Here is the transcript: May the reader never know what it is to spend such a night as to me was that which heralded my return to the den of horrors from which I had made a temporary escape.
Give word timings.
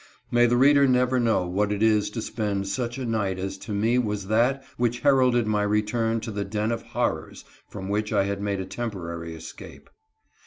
May 0.31 0.47
the 0.47 0.57
reader 0.57 0.87
never 0.87 1.19
know 1.19 1.45
what 1.45 1.71
it 1.71 1.83
is 1.83 2.09
to 2.09 2.23
spend 2.23 2.67
such 2.67 2.97
a 2.97 3.05
night 3.05 3.37
as 3.37 3.55
to 3.59 3.71
me 3.71 3.99
was 3.99 4.25
that 4.29 4.63
which 4.75 5.01
heralded 5.01 5.45
my 5.45 5.61
return 5.61 6.19
to 6.21 6.31
the 6.31 6.43
den 6.43 6.71
of 6.71 6.81
horrors 6.81 7.45
from 7.69 7.87
which 7.87 8.11
I 8.11 8.23
had 8.23 8.41
made 8.41 8.59
a 8.59 8.65
temporary 8.65 9.35
escape. 9.35 9.91